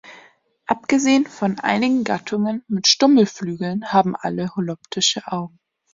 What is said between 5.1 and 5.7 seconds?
Augen.